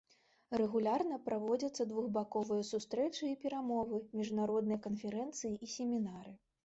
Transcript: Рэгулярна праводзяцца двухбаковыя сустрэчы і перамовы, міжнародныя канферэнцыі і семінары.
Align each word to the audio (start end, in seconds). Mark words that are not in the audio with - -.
Рэгулярна 0.59 1.17
праводзяцца 1.27 1.85
двухбаковыя 1.91 2.63
сустрэчы 2.71 3.23
і 3.33 3.37
перамовы, 3.47 4.01
міжнародныя 4.21 4.79
канферэнцыі 4.87 5.53
і 5.69 5.71
семінары. 5.79 6.33